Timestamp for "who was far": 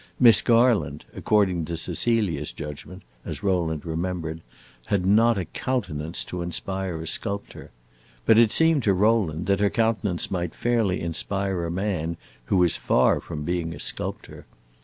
12.45-13.19